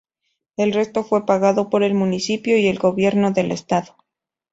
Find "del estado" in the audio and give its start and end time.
3.33-3.97